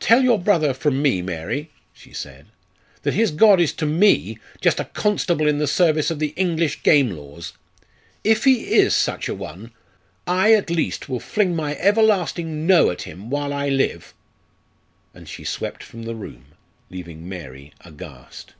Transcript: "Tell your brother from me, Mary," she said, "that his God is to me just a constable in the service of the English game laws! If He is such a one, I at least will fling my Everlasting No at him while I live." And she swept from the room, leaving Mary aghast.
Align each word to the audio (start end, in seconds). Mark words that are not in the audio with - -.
"Tell 0.00 0.24
your 0.24 0.40
brother 0.42 0.74
from 0.74 1.00
me, 1.00 1.22
Mary," 1.22 1.70
she 1.92 2.12
said, 2.12 2.46
"that 3.02 3.14
his 3.14 3.30
God 3.30 3.60
is 3.60 3.72
to 3.74 3.86
me 3.86 4.36
just 4.60 4.80
a 4.80 4.84
constable 4.86 5.46
in 5.46 5.58
the 5.58 5.68
service 5.68 6.10
of 6.10 6.18
the 6.18 6.34
English 6.34 6.82
game 6.82 7.12
laws! 7.12 7.52
If 8.24 8.42
He 8.42 8.72
is 8.74 8.96
such 8.96 9.28
a 9.28 9.34
one, 9.36 9.70
I 10.26 10.54
at 10.54 10.70
least 10.70 11.08
will 11.08 11.20
fling 11.20 11.54
my 11.54 11.76
Everlasting 11.76 12.66
No 12.66 12.90
at 12.90 13.02
him 13.02 13.30
while 13.30 13.52
I 13.52 13.68
live." 13.68 14.12
And 15.14 15.28
she 15.28 15.44
swept 15.44 15.84
from 15.84 16.02
the 16.02 16.16
room, 16.16 16.46
leaving 16.90 17.28
Mary 17.28 17.72
aghast. 17.82 18.54